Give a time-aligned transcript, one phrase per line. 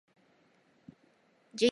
[1.53, 1.69] じゅい